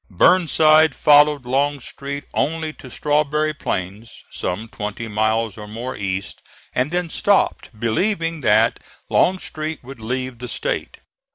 [0.09, 6.41] Burnside followed Longstreet only to Strawberry Plains, some twenty miles or more east,
[6.73, 8.79] and then stopped, believing that
[9.11, 10.97] Longstreet would leave the State.